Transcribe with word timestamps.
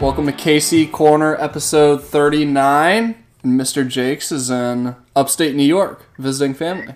Welcome 0.00 0.24
to 0.24 0.32
KC 0.32 0.90
Corner, 0.90 1.36
episode 1.38 2.02
39. 2.02 3.22
And 3.42 3.60
Mr. 3.60 3.86
Jakes 3.86 4.32
is 4.32 4.48
in 4.48 4.96
upstate 5.14 5.54
New 5.54 5.62
York 5.62 6.06
visiting 6.16 6.54
family. 6.54 6.94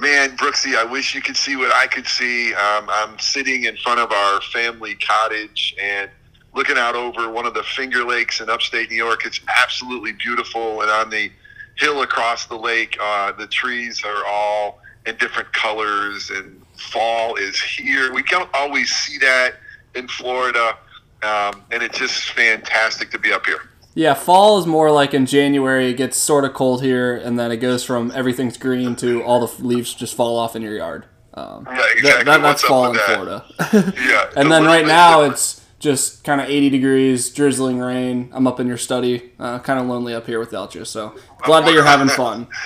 Man, 0.00 0.36
Brooksy, 0.36 0.74
I 0.74 0.82
wish 0.82 1.14
you 1.14 1.22
could 1.22 1.36
see 1.36 1.54
what 1.54 1.72
I 1.72 1.86
could 1.86 2.08
see. 2.08 2.52
Um, 2.54 2.86
I'm 2.90 3.16
sitting 3.20 3.66
in 3.66 3.76
front 3.76 4.00
of 4.00 4.10
our 4.10 4.40
family 4.40 4.96
cottage 4.96 5.76
and 5.80 6.10
looking 6.56 6.76
out 6.76 6.96
over 6.96 7.30
one 7.30 7.46
of 7.46 7.54
the 7.54 7.62
Finger 7.62 8.02
Lakes 8.04 8.40
in 8.40 8.50
upstate 8.50 8.90
New 8.90 8.96
York. 8.96 9.24
It's 9.24 9.40
absolutely 9.56 10.10
beautiful. 10.10 10.80
And 10.82 10.90
on 10.90 11.10
the 11.10 11.30
hill 11.76 12.02
across 12.02 12.46
the 12.46 12.58
lake, 12.58 12.98
uh, 13.00 13.30
the 13.30 13.46
trees 13.46 14.02
are 14.04 14.26
all 14.26 14.80
in 15.06 15.14
different 15.18 15.52
colors, 15.52 16.30
and 16.30 16.60
fall 16.90 17.36
is 17.36 17.60
here. 17.60 18.12
We 18.12 18.24
don't 18.24 18.50
always 18.54 18.90
see 18.90 19.18
that 19.18 19.54
in 19.94 20.08
Florida, 20.08 20.76
um, 21.22 21.62
and 21.70 21.82
it's 21.82 21.98
just 21.98 22.30
fantastic 22.30 23.10
to 23.10 23.18
be 23.18 23.32
up 23.32 23.46
here. 23.46 23.60
Yeah, 23.94 24.14
fall 24.14 24.58
is 24.58 24.66
more 24.66 24.90
like 24.92 25.12
in 25.14 25.26
January. 25.26 25.90
It 25.90 25.94
gets 25.96 26.16
sort 26.16 26.44
of 26.44 26.54
cold 26.54 26.82
here, 26.82 27.16
and 27.16 27.38
then 27.38 27.50
it 27.50 27.56
goes 27.56 27.84
from 27.84 28.12
everything's 28.14 28.56
green 28.56 28.94
to 28.96 29.22
all 29.24 29.44
the 29.44 29.62
leaves 29.64 29.92
just 29.94 30.14
fall 30.14 30.36
off 30.38 30.54
in 30.54 30.62
your 30.62 30.76
yard. 30.76 31.06
Um, 31.34 31.66
Yeah, 31.68 31.82
exactly. 31.94 32.24
that, 32.24 32.42
that's 32.42 32.62
What's 32.62 32.64
fall 32.64 32.86
in 32.86 32.92
that? 32.94 33.06
Florida. 33.06 33.92
Yeah, 34.00 34.30
and 34.36 34.50
then 34.52 34.64
right 34.64 34.86
now 34.86 35.18
different. 35.22 35.32
it's 35.34 35.64
just 35.78 36.24
kind 36.24 36.40
of 36.40 36.48
80 36.48 36.70
degrees, 36.70 37.30
drizzling 37.30 37.78
rain. 37.78 38.30
I'm 38.32 38.46
up 38.46 38.58
in 38.58 38.66
your 38.66 38.76
study, 38.76 39.32
uh, 39.38 39.60
kind 39.60 39.78
of 39.78 39.86
lonely 39.86 40.12
up 40.12 40.26
here 40.26 40.40
without 40.40 40.74
you. 40.74 40.84
So 40.84 41.14
glad 41.44 41.64
that 41.66 41.72
you're 41.72 41.84
having 41.84 42.08
fun. 42.08 42.46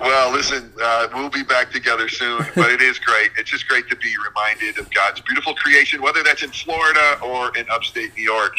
Well, 0.00 0.32
listen, 0.32 0.72
uh, 0.82 1.06
we'll 1.14 1.30
be 1.30 1.44
back 1.44 1.70
together 1.70 2.08
soon, 2.08 2.44
but 2.56 2.72
it 2.72 2.82
is 2.82 2.98
great. 2.98 3.30
It's 3.38 3.48
just 3.48 3.68
great 3.68 3.88
to 3.88 3.94
be 3.94 4.12
reminded 4.26 4.78
of 4.80 4.92
God's 4.92 5.20
beautiful 5.20 5.54
creation, 5.54 6.02
whether 6.02 6.24
that's 6.24 6.42
in 6.42 6.50
Florida 6.50 7.20
or 7.22 7.56
in 7.56 7.70
upstate 7.70 8.10
New 8.16 8.24
York. 8.24 8.56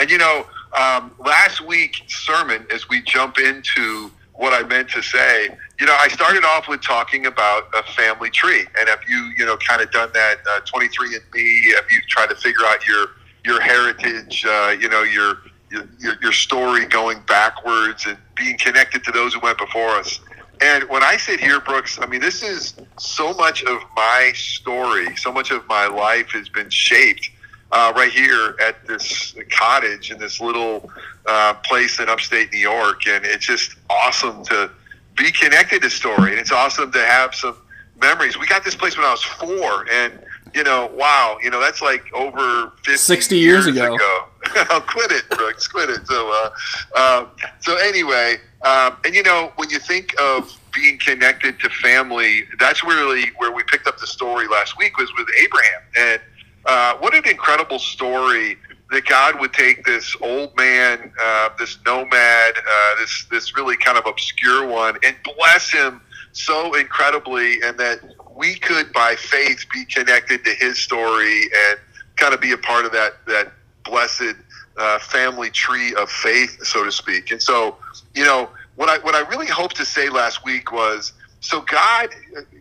And 0.00 0.10
you 0.10 0.18
know, 0.18 0.46
um, 0.76 1.12
last 1.24 1.60
week's 1.60 2.00
sermon, 2.08 2.66
as 2.72 2.88
we 2.88 3.02
jump 3.02 3.38
into 3.38 4.10
what 4.32 4.52
I 4.52 4.66
meant 4.66 4.90
to 4.90 5.02
say, 5.02 5.48
you 5.78 5.86
know, 5.86 5.96
I 6.00 6.08
started 6.08 6.44
off 6.44 6.66
with 6.66 6.82
talking 6.82 7.26
about 7.26 7.68
a 7.72 7.84
family 7.92 8.30
tree, 8.30 8.66
and 8.76 8.88
have 8.88 9.00
you, 9.08 9.32
you 9.38 9.46
know, 9.46 9.56
kind 9.58 9.80
of 9.80 9.92
done 9.92 10.10
that 10.12 10.38
uh, 10.50 10.60
23 10.60 11.14
and 11.14 11.24
Me? 11.32 11.72
Have 11.76 11.88
you 11.88 12.00
tried 12.08 12.30
to 12.30 12.34
figure 12.34 12.64
out 12.64 12.84
your 12.86 13.06
your 13.44 13.60
heritage? 13.60 14.44
Uh, 14.46 14.76
you 14.78 14.88
know, 14.88 15.02
your 15.02 15.38
your, 15.70 16.16
your 16.22 16.32
story 16.32 16.86
going 16.86 17.20
backwards 17.26 18.06
and 18.06 18.16
being 18.36 18.56
connected 18.58 19.04
to 19.04 19.12
those 19.12 19.34
who 19.34 19.40
went 19.40 19.58
before 19.58 19.90
us. 19.90 20.20
And 20.60 20.84
when 20.88 21.02
I 21.02 21.16
sit 21.16 21.40
here, 21.40 21.60
Brooks, 21.60 21.98
I 22.00 22.06
mean, 22.06 22.20
this 22.20 22.42
is 22.42 22.74
so 22.98 23.34
much 23.34 23.64
of 23.64 23.82
my 23.96 24.32
story, 24.34 25.16
so 25.16 25.32
much 25.32 25.50
of 25.50 25.66
my 25.68 25.86
life 25.86 26.30
has 26.30 26.48
been 26.48 26.70
shaped 26.70 27.30
uh, 27.72 27.92
right 27.96 28.12
here 28.12 28.56
at 28.60 28.86
this 28.86 29.34
cottage 29.50 30.12
in 30.12 30.18
this 30.18 30.40
little 30.40 30.90
uh, 31.26 31.54
place 31.64 31.98
in 31.98 32.08
upstate 32.08 32.52
New 32.52 32.60
York. 32.60 33.06
And 33.08 33.24
it's 33.24 33.46
just 33.46 33.74
awesome 33.90 34.44
to 34.44 34.70
be 35.16 35.32
connected 35.32 35.82
to 35.82 35.90
story. 35.90 36.30
And 36.30 36.38
it's 36.38 36.52
awesome 36.52 36.92
to 36.92 37.04
have 37.04 37.34
some 37.34 37.56
memories. 38.00 38.38
We 38.38 38.46
got 38.46 38.64
this 38.64 38.76
place 38.76 38.96
when 38.96 39.06
I 39.06 39.10
was 39.10 39.22
four. 39.22 39.86
And, 39.90 40.20
you 40.54 40.62
know, 40.62 40.90
wow, 40.94 41.38
you 41.42 41.50
know, 41.50 41.60
that's 41.60 41.82
like 41.82 42.12
over 42.14 42.72
50 42.84 42.96
60 42.96 43.38
years 43.38 43.66
ago. 43.66 43.96
I'll 44.54 44.80
quit 44.80 45.10
it, 45.10 45.28
Brooks. 45.30 45.66
Quit 45.66 45.90
it. 45.90 46.06
So, 46.06 46.50
uh, 46.94 47.00
um, 47.00 47.30
so 47.60 47.76
anyway, 47.76 48.36
um, 48.62 48.96
and 49.04 49.14
you 49.14 49.22
know, 49.22 49.52
when 49.56 49.70
you 49.70 49.78
think 49.78 50.14
of 50.20 50.56
being 50.72 50.98
connected 50.98 51.58
to 51.60 51.68
family, 51.70 52.44
that's 52.58 52.84
really 52.84 53.30
where 53.38 53.52
we 53.52 53.62
picked 53.64 53.86
up 53.86 53.98
the 53.98 54.06
story 54.06 54.46
last 54.48 54.78
week 54.78 54.96
was 54.96 55.12
with 55.16 55.28
Abraham. 55.42 55.80
And 55.96 56.20
uh, 56.66 56.96
what 56.98 57.14
an 57.14 57.28
incredible 57.28 57.78
story 57.78 58.56
that 58.90 59.06
God 59.06 59.40
would 59.40 59.52
take 59.52 59.84
this 59.84 60.16
old 60.20 60.56
man, 60.56 61.12
uh, 61.20 61.48
this 61.58 61.78
nomad, 61.84 62.54
uh, 62.56 62.94
this 62.98 63.26
this 63.30 63.56
really 63.56 63.76
kind 63.76 63.98
of 63.98 64.06
obscure 64.06 64.66
one, 64.66 64.96
and 65.02 65.16
bless 65.36 65.70
him 65.70 66.00
so 66.32 66.74
incredibly, 66.74 67.60
and 67.62 67.78
that 67.78 68.00
we 68.36 68.56
could, 68.56 68.92
by 68.92 69.14
faith, 69.16 69.64
be 69.72 69.84
connected 69.84 70.44
to 70.44 70.50
his 70.50 70.78
story 70.78 71.42
and 71.42 71.78
kind 72.16 72.34
of 72.34 72.40
be 72.40 72.52
a 72.52 72.58
part 72.58 72.84
of 72.84 72.92
that 72.92 73.14
that 73.26 73.52
blessed 73.84 74.34
uh, 74.76 74.98
family 74.98 75.50
tree 75.50 75.94
of 75.94 76.10
faith, 76.10 76.64
so 76.64 76.84
to 76.84 76.90
speak. 76.90 77.30
And 77.30 77.40
so, 77.40 77.76
you 78.14 78.24
know, 78.24 78.50
what 78.76 78.88
I 78.88 78.98
what 78.98 79.14
I 79.14 79.20
really 79.28 79.46
hoped 79.46 79.76
to 79.76 79.84
say 79.84 80.08
last 80.08 80.44
week 80.44 80.72
was, 80.72 81.12
so 81.40 81.60
God 81.60 82.08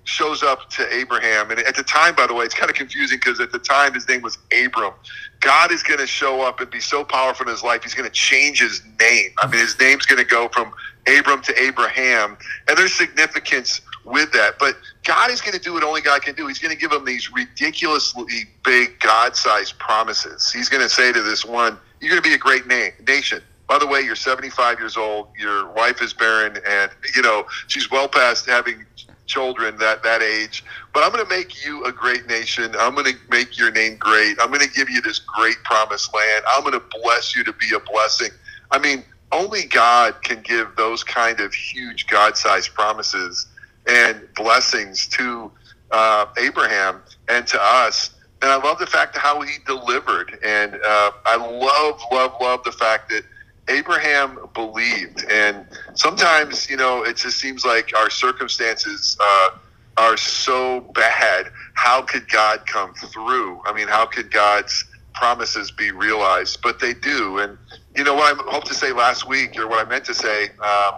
shows 0.04 0.44
up 0.44 0.70
to 0.72 0.94
Abraham, 0.94 1.50
and 1.50 1.60
at 1.62 1.76
the 1.76 1.84
time, 1.84 2.16
by 2.16 2.28
the 2.28 2.34
way, 2.34 2.46
it's 2.46 2.54
kind 2.54 2.70
of 2.70 2.76
confusing 2.76 3.18
because 3.18 3.40
at 3.40 3.52
the 3.52 3.60
time 3.60 3.94
his 3.94 4.08
name 4.08 4.22
was 4.22 4.38
Abram. 4.52 4.94
God 5.40 5.72
is 5.72 5.84
going 5.84 6.00
to 6.00 6.08
show 6.08 6.42
up 6.42 6.60
and 6.62 6.70
be 6.70 6.80
so 6.80 7.04
powerful 7.04 7.46
in 7.46 7.52
his 7.52 7.64
life, 7.64 7.84
he's 7.84 7.94
going 7.94 8.08
to 8.08 8.14
change 8.14 8.62
his 8.62 8.82
name. 9.00 9.32
I 9.42 9.48
mean, 9.48 9.60
his 9.60 9.78
name's 9.80 10.06
going 10.06 10.20
to 10.20 10.30
go 10.30 10.50
from 10.50 10.74
Abram 11.08 11.42
to 11.44 11.62
Abraham, 11.62 12.38
and 12.68 12.78
there's 12.78 12.94
significance 12.94 13.82
with 14.06 14.32
that. 14.34 14.60
But 14.60 14.76
God 15.04 15.32
is 15.32 15.42
going 15.42 15.54
to 15.54 15.60
do 15.60 15.74
what 15.74 15.84
only 15.84 16.02
God 16.02 16.22
can 16.22 16.36
do. 16.36 16.48
He's 16.48 16.60
going 16.60 16.74
to 16.74 16.80
give 16.80 16.92
him 16.92 17.06
these 17.06 17.32
ridiculously 17.32 18.46
big 18.64 19.00
God-sized 19.00 19.78
promises. 19.80 20.52
He's 20.52 20.70
going 20.70 20.84
to 20.84 20.90
say 20.90 21.12
to 21.12 21.22
this 21.22 21.46
one, 21.46 21.78
"You're 22.00 22.10
going 22.10 22.22
to 22.22 22.28
be 22.28 22.36
a 22.36 22.40
great 22.40 22.68
na- 22.68 22.96
nation." 23.08 23.42
By 23.68 23.80
the 23.80 23.88
way, 23.88 24.02
you're 24.02 24.16
75 24.16 24.80
years 24.80 24.98
old. 24.98 25.30
Your 25.40 25.70
wife 25.72 26.02
is 26.02 26.14
barren, 26.14 26.58
and 26.68 26.92
you 27.16 27.22
know 27.22 27.46
she's 27.68 27.90
well 27.90 28.08
past 28.08 28.46
having 28.46 28.86
children 29.26 29.78
that 29.78 30.04
that 30.04 30.22
age. 30.22 30.64
But 30.94 31.04
I'm 31.04 31.12
going 31.12 31.26
to 31.26 31.30
make 31.30 31.66
you 31.66 31.84
a 31.86 31.92
great 31.92 32.28
nation. 32.28 32.76
I'm 32.78 32.94
going 32.94 33.08
to 33.08 33.18
make 33.30 33.58
your 33.58 33.72
name 33.72 33.98
great. 33.98 34.38
I'm 34.40 34.50
going 34.50 34.62
to 34.62 34.70
give 34.70 34.90
you 34.90 35.02
this 35.02 35.20
great 35.20 35.58
promised 35.64 36.14
land. 36.14 36.44
I'm 36.48 36.62
going 36.62 36.74
to 36.74 36.84
bless 37.02 37.36
you 37.36 37.44
to 37.46 37.54
be 37.54 37.74
a 37.76 37.80
blessing. 37.80 38.30
I 38.72 38.80
mean, 38.80 39.04
only 39.34 39.64
God 39.66 40.22
can 40.22 40.42
give 40.42 40.76
those 40.78 41.04
kind 41.04 41.40
of 41.40 41.54
huge 41.54 42.08
God-sized 42.08 42.74
promises 42.74 43.48
and 43.88 44.22
blessings 44.36 45.08
to 45.10 45.52
uh, 45.92 46.26
Abraham 46.38 47.02
and 47.28 47.46
to 47.48 47.62
us. 47.62 48.12
And 48.42 48.52
I 48.52 48.58
love 48.58 48.78
the 48.80 48.88
fact 48.88 49.16
of 49.16 49.22
how 49.22 49.42
he 49.42 49.54
delivered. 49.66 50.38
And 50.44 50.76
uh, 50.76 51.12
I 51.26 51.38
love, 51.38 52.02
love, 52.12 52.36
love 52.42 52.64
the 52.64 52.72
fact 52.72 53.10
that 53.10 53.24
Abraham 53.70 54.38
believed. 54.54 55.26
And 55.32 55.66
sometimes, 55.96 56.70
you 56.70 56.78
know, 56.78 57.04
it 57.04 57.16
just 57.16 57.40
seems 57.40 57.64
like 57.64 57.92
our 57.98 58.10
circumstances 58.10 59.18
uh, 59.22 59.50
are 59.98 60.18
so 60.18 60.82
bad. 60.94 61.48
How 61.76 62.02
could 62.02 62.30
God 62.30 62.66
come 62.66 62.94
through? 62.94 63.62
I 63.66 63.74
mean, 63.74 63.88
how 63.88 64.06
could 64.06 64.32
God's 64.32 64.86
promises 65.14 65.72
be 65.72 65.92
realized? 65.92 66.60
But 66.62 66.80
they 66.80 66.94
do. 66.94 67.40
And, 67.40 67.58
you 67.96 68.04
know, 68.04 68.13
what 68.24 68.48
I 68.48 68.52
hope 68.52 68.64
to 68.66 68.74
say 68.74 68.92
last 68.92 69.28
week, 69.28 69.58
or 69.58 69.68
what 69.68 69.86
I 69.86 69.90
meant 69.90 70.06
to 70.06 70.14
say, 70.14 70.50
um, 70.60 70.96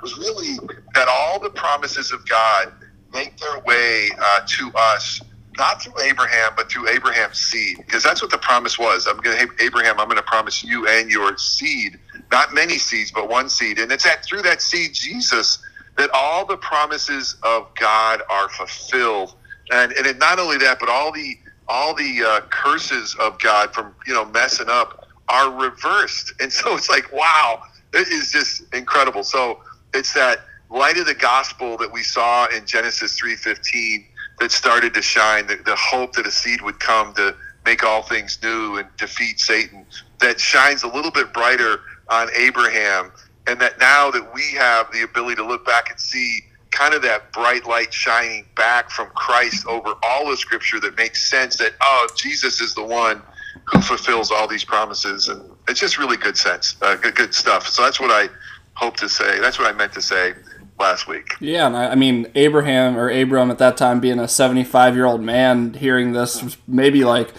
was 0.00 0.16
really 0.18 0.58
that 0.94 1.08
all 1.08 1.40
the 1.40 1.50
promises 1.50 2.12
of 2.12 2.26
God 2.28 2.72
make 3.12 3.36
their 3.38 3.58
way 3.60 4.10
uh, 4.20 4.40
to 4.46 4.70
us, 4.76 5.20
not 5.56 5.82
through 5.82 6.00
Abraham, 6.02 6.52
but 6.56 6.70
through 6.70 6.88
Abraham's 6.88 7.38
seed, 7.38 7.78
because 7.78 8.02
that's 8.04 8.22
what 8.22 8.30
the 8.30 8.38
promise 8.38 8.78
was. 8.78 9.06
I'm 9.08 9.16
going 9.18 9.38
to 9.38 9.64
Abraham. 9.64 9.98
I'm 9.98 10.06
going 10.06 10.18
to 10.18 10.22
promise 10.22 10.62
you 10.62 10.86
and 10.86 11.10
your 11.10 11.36
seed, 11.36 11.98
not 12.30 12.54
many 12.54 12.78
seeds, 12.78 13.10
but 13.10 13.28
one 13.28 13.48
seed, 13.48 13.78
and 13.78 13.90
it's 13.90 14.04
that 14.04 14.24
through 14.24 14.42
that 14.42 14.62
seed, 14.62 14.94
Jesus, 14.94 15.58
that 15.96 16.10
all 16.14 16.46
the 16.46 16.56
promises 16.58 17.36
of 17.42 17.66
God 17.74 18.22
are 18.30 18.48
fulfilled, 18.50 19.34
and 19.72 19.92
and 19.92 20.18
not 20.20 20.38
only 20.38 20.58
that, 20.58 20.78
but 20.78 20.88
all 20.88 21.10
the 21.12 21.36
all 21.66 21.94
the 21.94 22.22
uh, 22.24 22.40
curses 22.50 23.16
of 23.18 23.38
God 23.40 23.74
from 23.74 23.94
you 24.06 24.14
know 24.14 24.24
messing 24.26 24.68
up 24.68 24.97
are 25.28 25.50
reversed, 25.50 26.32
and 26.40 26.52
so 26.52 26.74
it's 26.76 26.88
like 26.88 27.12
wow, 27.12 27.62
it 27.92 28.08
is 28.08 28.30
just 28.30 28.62
incredible. 28.74 29.24
So 29.24 29.60
it's 29.94 30.12
that 30.14 30.40
light 30.70 30.98
of 30.98 31.06
the 31.06 31.14
gospel 31.14 31.76
that 31.78 31.92
we 31.92 32.02
saw 32.02 32.46
in 32.48 32.66
Genesis 32.66 33.20
3:15 33.20 34.04
that 34.40 34.52
started 34.52 34.94
to 34.94 35.02
shine, 35.02 35.46
the, 35.46 35.56
the 35.56 35.76
hope 35.76 36.12
that 36.12 36.26
a 36.26 36.30
seed 36.30 36.62
would 36.62 36.78
come 36.78 37.12
to 37.14 37.34
make 37.64 37.82
all 37.82 38.02
things 38.02 38.38
new 38.42 38.78
and 38.78 38.88
defeat 38.96 39.40
Satan, 39.40 39.84
that 40.20 40.38
shines 40.40 40.84
a 40.84 40.86
little 40.86 41.10
bit 41.10 41.32
brighter 41.32 41.80
on 42.08 42.28
Abraham, 42.36 43.10
and 43.46 43.60
that 43.60 43.78
now 43.78 44.10
that 44.10 44.32
we 44.32 44.52
have 44.52 44.90
the 44.92 45.02
ability 45.02 45.36
to 45.36 45.44
look 45.46 45.66
back 45.66 45.90
and 45.90 45.98
see 45.98 46.44
kind 46.70 46.94
of 46.94 47.02
that 47.02 47.32
bright 47.32 47.66
light 47.66 47.92
shining 47.92 48.46
back 48.54 48.90
from 48.90 49.08
Christ 49.08 49.66
over 49.66 49.94
all 50.02 50.30
of 50.30 50.38
Scripture 50.38 50.78
that 50.80 50.96
makes 50.96 51.28
sense 51.28 51.56
that, 51.56 51.72
oh, 51.80 52.08
Jesus 52.16 52.60
is 52.60 52.74
the 52.74 52.84
one 52.84 53.22
who 53.64 53.80
fulfills 53.80 54.30
all 54.30 54.46
these 54.48 54.64
promises. 54.64 55.28
And 55.28 55.42
it's 55.68 55.80
just 55.80 55.98
really 55.98 56.16
good 56.16 56.36
sense, 56.36 56.76
uh, 56.82 56.96
good, 56.96 57.14
good 57.14 57.34
stuff. 57.34 57.68
So 57.68 57.82
that's 57.82 58.00
what 58.00 58.10
I 58.10 58.28
hope 58.74 58.96
to 58.98 59.08
say. 59.08 59.38
That's 59.40 59.58
what 59.58 59.68
I 59.68 59.76
meant 59.76 59.92
to 59.94 60.02
say 60.02 60.34
last 60.78 61.08
week. 61.08 61.34
Yeah, 61.40 61.66
and 61.66 61.76
I, 61.76 61.88
I 61.88 61.94
mean 61.94 62.26
Abraham 62.34 62.96
or 62.96 63.10
Abram 63.10 63.50
at 63.50 63.58
that 63.58 63.76
time 63.76 64.00
being 64.00 64.18
a 64.20 64.28
75 64.28 64.94
year 64.94 65.04
old 65.04 65.20
man, 65.20 65.74
hearing 65.74 66.12
this 66.12 66.42
was 66.42 66.56
maybe 66.66 67.04
like 67.04 67.32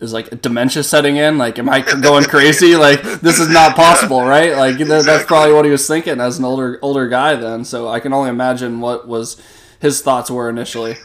is 0.00 0.12
like 0.12 0.40
dementia 0.42 0.84
setting 0.84 1.16
in. 1.16 1.38
Like, 1.38 1.58
am 1.58 1.68
I 1.68 1.80
going 1.80 2.22
crazy? 2.24 2.76
Like, 2.88 3.02
this 3.20 3.40
is 3.40 3.48
not 3.48 3.74
possible, 3.74 4.22
right? 4.22 4.56
Like, 4.56 4.78
that- 4.78 5.04
that's 5.04 5.24
probably 5.24 5.52
what 5.52 5.64
he 5.64 5.72
was 5.72 5.88
thinking 5.88 6.20
as 6.20 6.38
an 6.38 6.44
older 6.44 6.78
older 6.82 7.08
guy 7.08 7.34
then. 7.34 7.64
So 7.64 7.88
I 7.88 7.98
can 7.98 8.12
only 8.12 8.30
imagine 8.30 8.80
what 8.80 9.08
was 9.08 9.42
his 9.80 10.00
thoughts 10.00 10.30
were 10.30 10.48
initially. 10.48 10.96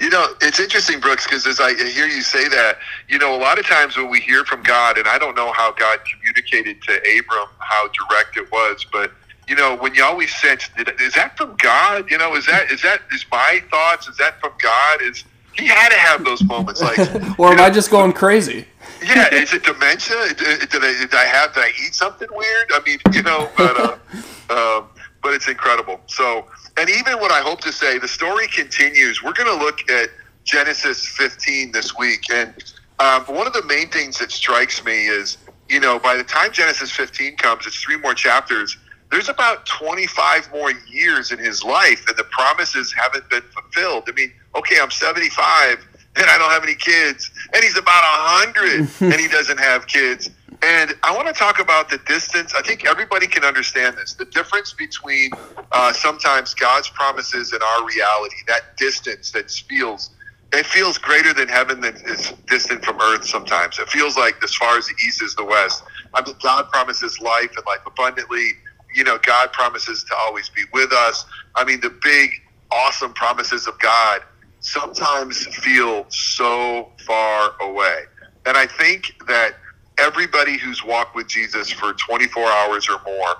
you 0.00 0.10
know, 0.10 0.34
it's 0.40 0.60
interesting, 0.60 1.00
Brooks, 1.00 1.24
because 1.24 1.46
as 1.46 1.60
I 1.60 1.74
hear 1.74 2.06
you 2.06 2.22
say 2.22 2.48
that, 2.48 2.78
you 3.08 3.18
know, 3.18 3.34
a 3.34 3.40
lot 3.40 3.58
of 3.58 3.66
times 3.66 3.96
when 3.96 4.10
we 4.10 4.20
hear 4.20 4.44
from 4.44 4.62
God, 4.62 4.98
and 4.98 5.06
I 5.06 5.18
don't 5.18 5.34
know 5.34 5.52
how 5.52 5.72
God 5.72 6.00
communicated 6.10 6.82
to 6.82 6.96
Abram 6.96 7.48
how 7.58 7.88
direct 7.88 8.36
it 8.36 8.50
was, 8.50 8.86
but 8.90 9.12
you 9.46 9.56
know, 9.56 9.76
when 9.76 9.94
you 9.94 10.04
always 10.04 10.34
sense, 10.34 10.68
is 11.00 11.14
that 11.14 11.36
from 11.36 11.56
God? 11.56 12.10
You 12.10 12.18
know, 12.18 12.34
is 12.34 12.44
that 12.46 12.70
is 12.70 12.82
that 12.82 13.00
is 13.12 13.24
my 13.32 13.62
thoughts? 13.70 14.06
Is 14.06 14.16
that 14.18 14.38
from 14.40 14.52
God? 14.60 15.00
Is 15.00 15.24
he 15.52 15.66
had 15.66 15.88
to 15.88 15.98
have 15.98 16.24
those 16.24 16.42
moments, 16.44 16.82
like, 16.82 16.98
or 17.38 17.50
am 17.50 17.56
know, 17.56 17.64
I 17.64 17.70
just 17.70 17.90
going 17.90 18.12
crazy? 18.12 18.66
Yeah, 19.02 19.32
is 19.32 19.54
it 19.54 19.64
dementia? 19.64 20.34
Did 20.34 20.84
I, 20.84 20.94
did 21.00 21.14
I 21.14 21.24
have? 21.24 21.54
Did 21.54 21.64
I 21.64 21.70
eat 21.84 21.94
something 21.94 22.28
weird? 22.30 22.72
I 22.72 22.80
mean, 22.84 22.98
you 23.12 23.22
know, 23.22 23.50
but 23.56 23.80
uh, 23.80 23.96
um, 24.78 24.88
but 25.22 25.34
it's 25.34 25.48
incredible. 25.48 26.00
So, 26.06 26.46
and 26.76 26.88
even 26.88 27.14
what 27.18 27.30
I 27.30 27.40
hope 27.40 27.60
to 27.62 27.72
say, 27.72 27.98
the 27.98 28.08
story 28.08 28.48
continues. 28.48 29.22
We're 29.22 29.32
going 29.32 29.58
to 29.58 29.64
look 29.64 29.88
at 29.90 30.10
Genesis 30.44 31.06
15 31.06 31.72
this 31.72 31.96
week, 31.96 32.30
and 32.32 32.54
um, 32.98 33.22
one 33.24 33.46
of 33.46 33.52
the 33.52 33.64
main 33.64 33.88
things 33.88 34.18
that 34.18 34.30
strikes 34.30 34.84
me 34.84 35.06
is, 35.06 35.38
you 35.68 35.80
know, 35.80 35.98
by 35.98 36.16
the 36.16 36.24
time 36.24 36.52
Genesis 36.52 36.90
15 36.90 37.36
comes, 37.36 37.66
it's 37.66 37.80
three 37.80 37.96
more 37.96 38.14
chapters 38.14 38.76
there's 39.10 39.28
about 39.28 39.66
25 39.66 40.50
more 40.52 40.72
years 40.86 41.32
in 41.32 41.38
his 41.38 41.64
life 41.64 42.04
and 42.08 42.16
the 42.16 42.24
promises 42.24 42.92
haven't 42.92 43.28
been 43.30 43.42
fulfilled. 43.42 44.04
I 44.06 44.12
mean, 44.12 44.32
okay, 44.54 44.76
I'm 44.80 44.90
75 44.90 45.86
and 46.16 46.26
I 46.28 46.36
don't 46.36 46.50
have 46.50 46.64
any 46.64 46.74
kids, 46.74 47.30
and 47.54 47.62
he's 47.62 47.76
about 47.76 48.02
100 48.54 48.88
and 49.12 49.20
he 49.20 49.28
doesn't 49.28 49.58
have 49.58 49.86
kids. 49.86 50.30
And 50.62 50.94
I 51.02 51.14
want 51.14 51.28
to 51.28 51.32
talk 51.32 51.60
about 51.60 51.88
the 51.88 51.98
distance. 51.98 52.52
I 52.54 52.62
think 52.62 52.84
everybody 52.84 53.26
can 53.26 53.44
understand 53.44 53.96
this. 53.96 54.14
The 54.14 54.24
difference 54.26 54.72
between 54.72 55.30
uh, 55.72 55.92
sometimes 55.92 56.54
God's 56.54 56.88
promises 56.90 57.52
and 57.52 57.62
our 57.62 57.86
reality, 57.86 58.36
that 58.48 58.76
distance 58.76 59.30
that 59.32 59.50
feels 59.50 60.10
it 60.50 60.64
feels 60.64 60.96
greater 60.96 61.34
than 61.34 61.46
heaven 61.46 61.82
than 61.82 61.94
is 62.06 62.32
distant 62.46 62.82
from 62.82 62.98
earth 63.02 63.26
sometimes. 63.26 63.78
It 63.78 63.86
feels 63.90 64.16
like 64.16 64.42
as 64.42 64.54
far 64.54 64.78
as 64.78 64.86
the 64.86 64.94
east 65.06 65.22
is 65.22 65.34
the 65.34 65.44
west. 65.44 65.84
I 66.14 66.24
mean, 66.24 66.34
God 66.42 66.70
promises 66.70 67.20
life 67.20 67.50
and 67.54 67.66
life 67.66 67.80
abundantly 67.86 68.52
you 68.94 69.04
know, 69.04 69.18
God 69.18 69.52
promises 69.52 70.04
to 70.04 70.16
always 70.16 70.48
be 70.48 70.62
with 70.72 70.92
us. 70.92 71.24
I 71.54 71.64
mean, 71.64 71.80
the 71.80 71.94
big, 72.02 72.30
awesome 72.70 73.12
promises 73.12 73.66
of 73.66 73.78
God 73.78 74.22
sometimes 74.60 75.46
feel 75.46 76.06
so 76.08 76.90
far 77.06 77.52
away. 77.60 78.02
And 78.46 78.56
I 78.56 78.66
think 78.66 79.14
that 79.28 79.54
everybody 80.08 80.56
who's 80.56 80.82
walked 80.82 81.14
with 81.14 81.28
Jesus 81.28 81.70
for 81.70 81.92
24 81.92 82.42
hours 82.42 82.88
or 82.88 82.98
more 83.04 83.36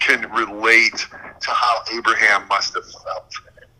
can 0.00 0.30
relate 0.32 1.06
to 1.40 1.50
how 1.50 1.82
Abraham 1.94 2.48
must 2.48 2.74
have 2.74 2.90
felt. 2.90 3.32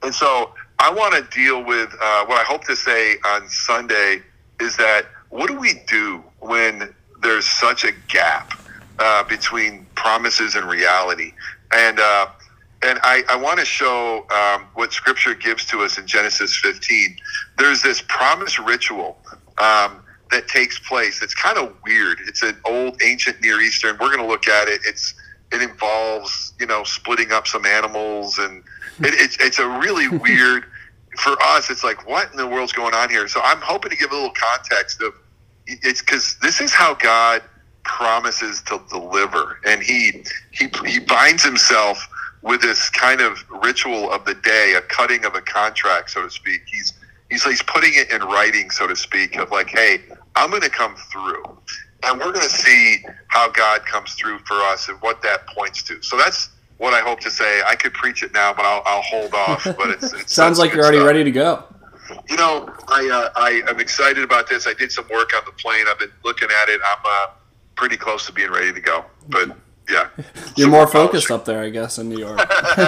And 0.02 0.14
so 0.14 0.52
I 0.78 0.92
want 0.92 1.14
to 1.14 1.22
deal 1.34 1.64
with 1.64 1.90
uh, 1.98 2.26
what 2.26 2.38
I 2.38 2.44
hope 2.44 2.64
to 2.64 2.76
say 2.76 3.16
on 3.24 3.48
Sunday 3.48 4.20
is 4.60 4.76
that 4.76 5.06
what 5.30 5.48
do 5.48 5.58
we 5.58 5.82
do 5.88 6.22
when 6.40 6.94
there's 7.22 7.46
such 7.46 7.84
a 7.84 7.92
gap 8.08 8.52
uh, 8.98 9.22
between 9.24 9.86
promises 9.94 10.54
and 10.54 10.68
reality. 10.68 11.32
And 11.72 11.98
uh, 11.98 12.26
and 12.82 12.98
I, 13.02 13.24
I 13.28 13.36
want 13.36 13.58
to 13.58 13.64
show 13.64 14.26
um, 14.30 14.66
what 14.74 14.92
Scripture 14.92 15.34
gives 15.34 15.64
to 15.66 15.80
us 15.80 15.98
in 15.98 16.06
Genesis 16.06 16.56
15. 16.56 17.16
There's 17.58 17.82
this 17.82 18.02
promise 18.06 18.58
ritual 18.58 19.18
um, 19.58 20.02
that 20.30 20.48
takes 20.48 20.78
place. 20.78 21.22
It's 21.22 21.34
kind 21.34 21.58
of 21.58 21.74
weird. 21.84 22.18
It's 22.26 22.42
an 22.42 22.56
old, 22.64 23.00
ancient 23.02 23.40
Near 23.40 23.60
Eastern. 23.60 23.96
We're 24.00 24.08
going 24.08 24.20
to 24.20 24.26
look 24.26 24.48
at 24.48 24.68
it. 24.68 24.80
It's 24.84 25.14
it 25.52 25.62
involves 25.62 26.54
you 26.58 26.66
know 26.66 26.84
splitting 26.84 27.32
up 27.32 27.46
some 27.46 27.64
animals, 27.66 28.38
and 28.38 28.64
it, 29.00 29.14
it's 29.14 29.36
it's 29.40 29.58
a 29.58 29.68
really 29.68 30.08
weird. 30.18 30.64
For 31.18 31.40
us, 31.42 31.70
it's 31.70 31.82
like 31.82 32.06
what 32.06 32.30
in 32.30 32.36
the 32.36 32.46
world's 32.46 32.72
going 32.72 32.94
on 32.94 33.08
here? 33.08 33.26
So 33.26 33.40
I'm 33.42 33.60
hoping 33.60 33.90
to 33.90 33.96
give 33.96 34.12
a 34.12 34.14
little 34.14 34.34
context 34.34 35.00
of 35.00 35.14
it's 35.66 36.00
because 36.00 36.36
this 36.42 36.60
is 36.60 36.72
how 36.72 36.94
God 36.94 37.42
promises 37.84 38.60
to 38.62 38.82
deliver, 38.90 39.60
and 39.64 39.82
he 39.82 40.24
he 40.50 40.68
he 40.84 40.98
binds 40.98 41.42
himself 41.42 42.06
with 42.42 42.60
this 42.60 42.90
kind 42.90 43.20
of 43.20 43.44
ritual 43.62 44.12
of 44.12 44.24
the 44.24 44.34
day, 44.34 44.74
a 44.76 44.80
cutting 44.82 45.24
of 45.24 45.34
a 45.34 45.40
contract, 45.40 46.10
so 46.10 46.22
to 46.22 46.30
speak. 46.30 46.62
He's 46.66 46.92
he's 47.30 47.44
he's 47.44 47.62
putting 47.62 47.92
it 47.94 48.10
in 48.10 48.22
writing, 48.22 48.70
so 48.70 48.86
to 48.86 48.96
speak, 48.96 49.36
of 49.36 49.50
like, 49.50 49.68
hey, 49.68 50.02
I'm 50.34 50.50
going 50.50 50.62
to 50.62 50.70
come 50.70 50.94
through, 51.12 51.44
and 52.04 52.18
we're 52.18 52.32
going 52.32 52.46
to 52.46 52.48
see 52.48 53.04
how 53.28 53.50
God 53.50 53.84
comes 53.86 54.14
through 54.14 54.38
for 54.40 54.54
us 54.54 54.88
and 54.88 55.00
what 55.00 55.22
that 55.22 55.46
points 55.46 55.82
to. 55.84 56.02
So 56.02 56.16
that's 56.16 56.50
what 56.78 56.94
I 56.94 57.00
hope 57.00 57.20
to 57.20 57.30
say. 57.30 57.62
I 57.66 57.74
could 57.74 57.94
preach 57.94 58.22
it 58.22 58.32
now, 58.32 58.52
but 58.52 58.64
I'll, 58.64 58.82
I'll 58.84 59.02
hold 59.02 59.34
off. 59.34 59.64
But 59.64 59.90
it's, 59.90 60.12
it 60.12 60.30
sounds 60.30 60.58
like 60.58 60.72
you're 60.72 60.82
already 60.82 60.98
stuff. 60.98 61.06
ready 61.06 61.24
to 61.24 61.30
go. 61.30 61.64
You 62.28 62.36
know, 62.36 62.72
I 62.88 63.08
uh, 63.10 63.40
I 63.40 63.62
am 63.68 63.80
excited 63.80 64.22
about 64.22 64.48
this. 64.48 64.66
I 64.66 64.74
did 64.74 64.92
some 64.92 65.06
work 65.08 65.30
on 65.36 65.42
the 65.44 65.52
plane. 65.52 65.86
I've 65.88 65.98
been 65.98 66.12
looking 66.24 66.48
at 66.62 66.68
it. 66.68 66.80
I'm 66.84 67.04
uh, 67.04 67.26
pretty 67.74 67.96
close 67.96 68.26
to 68.26 68.32
being 68.32 68.50
ready 68.50 68.72
to 68.72 68.80
go. 68.80 69.04
But 69.28 69.56
yeah, 69.88 70.08
you're 70.56 70.68
more 70.68 70.86
focused 70.86 71.30
up 71.30 71.44
there, 71.44 71.60
I 71.60 71.70
guess, 71.70 71.98
in 71.98 72.08
New 72.08 72.18
York. 72.18 72.38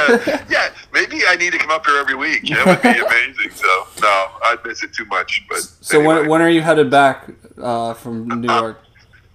yeah, 0.49 0.71
maybe 0.99 1.23
I 1.27 1.37
need 1.37 1.53
to 1.53 1.59
come 1.59 1.71
up 1.71 1.87
here 1.87 1.97
every 1.97 2.15
week. 2.15 2.49
That 2.49 2.67
would 2.67 2.83
be 2.83 2.89
amazing. 3.07 3.51
So 3.53 3.87
no, 4.03 4.29
I'd 4.45 4.59
miss 4.65 4.83
it 4.83 4.93
too 4.93 5.05
much. 5.07 5.45
But 5.49 5.61
so 5.61 5.99
anyway. 5.99 6.21
when 6.21 6.29
when 6.29 6.43
are 6.43 6.51
you 6.51 6.63
headed 6.63 6.91
back 6.91 7.29
uh, 7.63 7.95
from 7.95 8.29
New 8.41 8.49
uh, 8.49 8.61
York? 8.61 8.85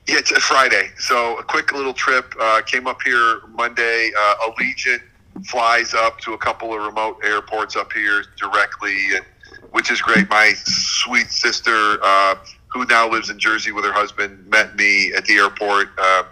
Yeah, 0.08 0.18
it's 0.18 0.32
a 0.32 0.40
Friday. 0.40 0.90
So 0.98 1.38
a 1.38 1.44
quick 1.44 1.72
little 1.72 1.94
trip. 1.94 2.34
Uh, 2.40 2.62
came 2.66 2.88
up 2.88 3.02
here 3.04 3.42
Monday. 3.50 4.12
Uh, 4.18 4.50
Allegiant 4.50 5.02
flies 5.46 5.94
up 5.94 6.20
to 6.20 6.34
a 6.34 6.38
couple 6.38 6.74
of 6.74 6.86
remote 6.86 7.20
airports 7.24 7.76
up 7.76 7.92
here 7.94 8.24
directly, 8.38 9.16
and 9.16 9.26
which 9.72 9.90
is 9.90 10.02
great. 10.02 10.30
My 10.30 10.54
sweet 10.56 11.32
sister 11.32 11.98
uh, 12.04 12.36
who 12.68 12.86
now 12.86 13.10
lives 13.10 13.30
in 13.30 13.40
Jersey 13.40 13.72
with 13.72 13.86
her 13.86 13.94
husband, 13.94 14.48
met 14.48 14.76
me 14.76 15.14
at 15.14 15.26
the 15.26 15.36
airport, 15.36 15.90
uh, 15.98 16.24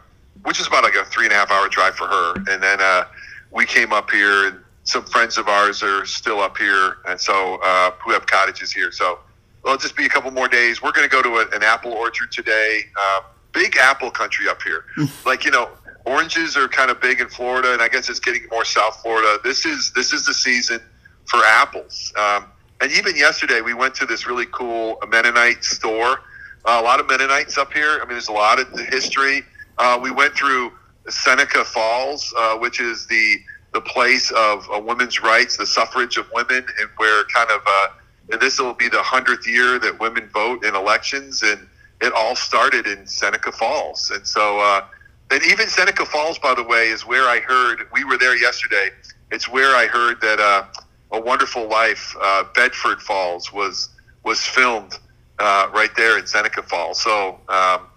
which 0.44 0.60
is 0.60 0.68
about 0.68 0.84
like 0.84 0.95
a 0.95 1.06
three 1.06 1.25
and 1.25 1.34
a 1.34 1.36
half 1.36 1.51
hour 1.51 1.69
drive 1.69 1.95
for 1.95 2.07
her. 2.07 2.34
And 2.50 2.62
then 2.62 2.81
uh, 2.81 3.06
we 3.51 3.66
came 3.66 3.94
up 3.94 4.10
here, 4.10 4.48
and 4.48 4.60
some 4.83 5.06
friends 5.06 5.38
of 5.38 5.48
ours 5.48 5.83
are 5.83 6.06
still 6.06 6.39
up 6.39 6.57
here, 6.57 6.98
and 7.07 7.19
so 7.19 7.60
uh, 7.63 7.92
who 8.04 8.12
have 8.12 8.25
cottages 8.25 8.72
here. 8.72 8.92
So 8.92 9.19
it'll 9.63 9.78
just 9.78 9.95
be 9.95 10.06
a 10.06 10.10
couple 10.10 10.31
more 10.31 10.48
days. 10.48 10.81
We're 10.81 10.92
going 10.92 11.07
to 11.07 11.12
go 11.16 11.22
to 11.22 11.30
a, 11.38 11.56
an 11.56 11.63
apple 11.63 11.92
orchard 11.94 12.31
today. 12.31 12.81
Uh, 13.00 13.22
big 13.54 13.78
apple 13.78 14.12
country 14.12 14.48
up 14.48 14.62
here. 14.62 14.86
like 15.25 15.45
you 15.45 15.51
know, 15.51 15.69
oranges 16.06 16.57
are 16.57 16.68
kind 16.68 16.89
of 16.89 17.00
big 17.01 17.22
in 17.22 17.30
Florida, 17.30 17.74
and 17.74 17.81
I 17.81 17.88
guess 17.88 18.10
it's 18.10 18.19
getting 18.19 18.44
more 18.50 18.66
South 18.66 19.01
Florida. 19.01 19.39
This 19.44 19.65
is 19.65 19.91
this 19.94 20.13
is 20.13 20.25
the 20.25 20.34
season 20.34 20.79
for 21.25 21.39
apples. 21.46 22.12
Um, 22.17 22.46
and 22.82 22.91
even 22.91 23.15
yesterday, 23.15 23.62
we 23.62 23.75
went 23.75 23.94
to 23.96 24.08
this 24.08 24.25
really 24.25 24.48
cool 24.48 24.98
Mennonite 25.08 25.63
store 25.63 26.20
uh, 26.65 26.77
a 26.79 26.84
lot 26.84 27.00
of 27.00 27.08
Mennonites 27.08 27.58
up 27.58 27.74
here. 27.74 27.96
I 27.96 28.00
mean, 28.00 28.10
there's 28.10 28.27
a 28.27 28.34
lot 28.34 28.60
of 28.60 28.67
history. 28.79 29.44
Uh, 29.77 30.00
we 30.01 30.12
went 30.12 30.36
through 30.36 30.72
Seneca 31.10 31.65
Falls, 31.65 32.34
uh, 32.38 32.58
which 32.58 32.79
is 32.79 33.08
the 33.08 33.38
the 33.74 33.82
place 33.82 34.32
of 34.32 34.68
uh, 34.74 34.80
women's 34.80 35.22
rights, 35.22 35.58
the 35.58 35.66
suffrage 35.66 36.18
of 36.18 36.28
women, 36.34 36.66
and 36.80 36.90
where 36.98 37.24
kind 37.25 37.50
of 37.50 37.62
uh, 37.66 37.88
and 38.32 38.40
this 38.42 38.60
will 38.60 38.74
be 38.74 38.88
the 38.88 39.01
hundredth 39.01 39.48
year 39.48 39.80
that 39.80 40.00
women 40.00 40.30
vote 40.30 40.63
in 40.63 40.75
elections, 40.75 41.44
and 41.44 41.68
it 42.01 42.13
all 42.13 42.36
started 42.36 42.88
in 42.88 43.06
Seneca 43.08 43.51
Falls, 43.51 44.10
and 44.12 44.25
so. 44.28 44.60
Uh, 44.60 44.86
and 45.32 45.42
even 45.46 45.70
Seneca 45.70 46.06
Falls, 46.06 46.38
by 46.38 46.54
the 46.54 46.63
way, 46.63 46.90
is 46.90 47.06
where 47.06 47.24
I 47.24 47.40
heard 47.40 47.88
we 47.94 48.04
were 48.04 48.18
there 48.18 48.36
yesterday. 48.36 48.90
It's 49.32 49.48
where 49.48 49.78
I 49.78 49.88
heard 49.88 50.20
that 50.20 50.42
uh, 50.42 50.66
a 51.13 51.22
Wonderful 51.22 51.70
Life, 51.70 52.13
uh, 52.22 52.44
Bedford 52.54 53.01
Falls, 53.01 53.54
was 53.54 53.90
was 54.24 54.42
filmed 54.42 55.00
uh, 55.40 55.70
right 55.74 55.90
there 55.96 56.20
in 56.20 56.28
Seneca 56.28 56.62
Falls. 56.63 57.01
So 57.01 57.40
um, 57.48 57.88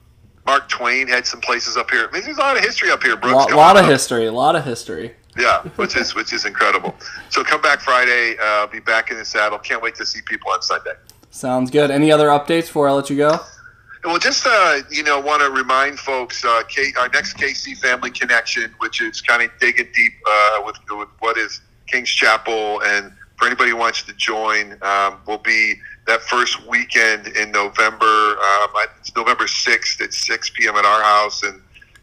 Mark 0.46 0.68
Twain 0.68 1.08
had 1.08 1.26
some 1.26 1.40
places 1.40 1.76
up 1.76 1.90
here. 1.90 2.08
I 2.08 2.12
mean, 2.12 2.22
there's 2.22 2.38
a 2.38 2.40
lot 2.40 2.56
of 2.56 2.62
history 2.62 2.90
up 2.90 3.02
here, 3.02 3.16
Brooks. 3.16 3.52
A 3.52 3.56
lot, 3.56 3.76
of 3.76 3.86
history. 3.86 4.26
A 4.26 4.32
lot 4.32 4.56
of 4.56 4.64
history. 4.64 5.14
Yeah, 5.36 5.62
which 5.76 5.96
is 5.96 6.14
which 6.14 6.32
is 6.32 6.44
incredible. 6.44 6.94
So 7.30 7.42
come 7.42 7.60
back 7.60 7.80
Friday. 7.80 8.36
Uh, 8.40 8.66
be 8.68 8.80
back 8.80 9.10
in 9.10 9.18
the 9.18 9.24
saddle. 9.24 9.58
Can't 9.58 9.82
wait 9.82 9.94
to 9.96 10.06
see 10.06 10.20
people 10.26 10.50
on 10.52 10.62
Sunday. 10.62 10.92
Sounds 11.30 11.70
good. 11.70 11.90
Any 11.90 12.12
other 12.12 12.28
updates 12.28 12.66
before 12.66 12.88
I 12.88 12.92
let 12.92 13.10
you 13.10 13.16
go? 13.16 13.40
Well, 14.04 14.18
just 14.18 14.46
uh, 14.46 14.80
you 14.90 15.02
know, 15.02 15.18
want 15.18 15.42
to 15.42 15.50
remind 15.50 15.98
folks 15.98 16.44
uh, 16.44 16.62
K- 16.68 16.92
our 16.98 17.08
next 17.08 17.36
KC 17.36 17.78
Family 17.78 18.10
Connection, 18.10 18.72
which 18.78 19.00
is 19.02 19.20
kind 19.20 19.42
of 19.42 19.50
digging 19.58 19.88
deep 19.94 20.12
uh, 20.28 20.62
with, 20.64 20.76
with 20.90 21.08
what 21.20 21.36
is 21.38 21.62
King's 21.86 22.10
Chapel, 22.10 22.82
and 22.82 23.12
for 23.36 23.46
anybody 23.46 23.70
who 23.70 23.76
wants 23.76 24.02
to 24.02 24.12
join, 24.14 24.78
um, 24.82 25.20
will 25.26 25.38
be 25.38 25.74
that 26.06 26.22
first 26.22 26.66
weekend 26.66 27.28
in 27.28 27.50
November. 27.50 28.04
Um, 28.04 28.68
it's 29.00 29.14
November 29.16 29.44
6th 29.44 30.00
at 30.00 30.12
6 30.12 30.50
p.m. 30.50 30.76
at 30.76 30.84
our 30.84 31.02
house. 31.02 31.42
And, 31.42 31.60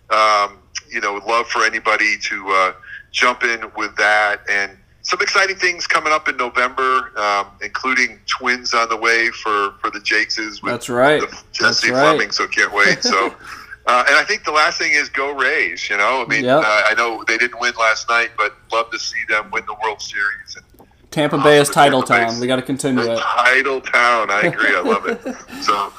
um, 0.10 0.58
you 0.90 1.00
know, 1.00 1.14
would 1.14 1.24
love 1.24 1.48
for 1.48 1.64
anybody 1.64 2.18
to 2.18 2.48
uh, 2.50 2.74
jump 3.12 3.44
in 3.44 3.72
with 3.76 3.96
that. 3.98 4.42
And 4.50 4.78
some 5.04 5.22
exciting 5.22 5.56
things 5.56 5.88
coming 5.88 6.14
up 6.14 6.28
in 6.28 6.38
November, 6.38 7.12
um, 7.18 7.48
including 7.62 8.20
twins 8.28 8.74
on 8.74 8.90
the 8.90 8.98
way 8.98 9.30
for, 9.30 9.74
for 9.82 9.90
the 9.90 10.00
Jakeses. 10.00 10.62
With 10.62 10.74
That's 10.74 10.90
right. 10.90 11.22
Jesse 11.52 11.64
That's 11.64 11.80
Fleming, 11.86 12.20
right. 12.20 12.34
so 12.34 12.48
can't 12.48 12.74
wait. 12.74 13.04
So. 13.04 13.34
Uh, 13.88 14.04
and 14.08 14.16
I 14.16 14.24
think 14.24 14.44
the 14.44 14.52
last 14.52 14.78
thing 14.78 14.92
is 14.92 15.10
go 15.10 15.34
Rays. 15.34 15.90
You 15.90 15.98
know, 15.98 16.24
I 16.24 16.30
mean, 16.30 16.44
yep. 16.46 16.60
uh, 16.64 16.84
I 16.86 16.94
know 16.96 17.24
they 17.28 17.38
didn't 17.38 17.60
win 17.60 17.74
last 17.80 18.08
night, 18.10 18.30
but 18.38 18.56
love 18.72 18.92
to 18.92 19.00
see 19.00 19.18
them 19.28 19.50
win 19.52 19.66
the 19.66 19.76
World 19.84 20.00
Series. 20.02 20.56
And 20.56 20.88
Tampa 21.10 21.38
Bay 21.40 21.58
is 21.60 21.70
title 21.70 22.04
Tampa 22.04 22.26
town. 22.26 22.30
Bay's- 22.30 22.42
We 22.42 22.48
got 22.48 22.58
to 22.58 22.62
continue 22.62 23.04
it. 23.04 23.18
Title 23.20 23.82
town. 23.82 24.30
I 24.30 24.42
agree. 24.42 24.76
I 24.76 24.82
love 24.82 25.08
it. 25.08 25.20
So, 25.64 25.92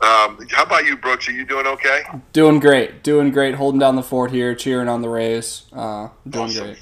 um, 0.00 0.38
how 0.50 0.62
about 0.64 0.84
you, 0.84 0.96
Brooks? 0.96 1.28
Are 1.28 1.32
you 1.32 1.44
doing 1.44 1.66
okay? 1.66 2.02
Doing 2.32 2.60
great, 2.60 3.02
doing 3.02 3.30
great, 3.30 3.54
holding 3.54 3.78
down 3.80 3.96
the 3.96 4.02
fort 4.02 4.30
here, 4.30 4.54
cheering 4.54 4.88
on 4.88 5.00
the 5.02 5.08
Rays. 5.08 5.64
Uh, 5.72 6.08
doing 6.28 6.44
Awesome. 6.46 6.64
great. 6.66 6.78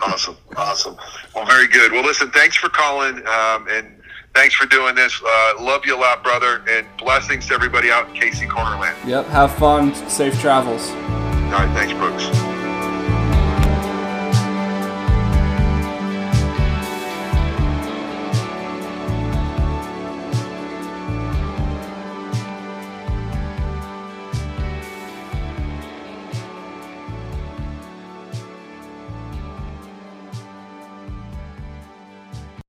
Awesome. 0.00 0.36
Awesome. 0.56 0.96
Well, 1.34 1.44
very 1.46 1.66
good. 1.68 1.92
Well, 1.92 2.02
listen, 2.04 2.30
thanks 2.30 2.56
for 2.56 2.68
calling 2.68 3.18
um, 3.26 3.66
and 3.70 4.00
thanks 4.34 4.54
for 4.54 4.66
doing 4.66 4.94
this. 4.94 5.20
Uh, 5.22 5.54
love 5.60 5.84
you 5.86 5.96
a 5.96 6.00
lot, 6.00 6.22
brother, 6.22 6.62
and 6.68 6.86
blessings 6.98 7.46
to 7.48 7.54
everybody 7.54 7.90
out 7.90 8.08
in 8.08 8.14
KC 8.14 8.48
Cornerland. 8.48 8.96
Yep. 9.06 9.26
Have 9.26 9.54
fun. 9.56 9.94
Safe 10.08 10.38
travels. 10.40 10.88
All 10.90 11.58
right. 11.58 11.70
Thanks, 11.74 11.92
Brooks. 11.94 12.51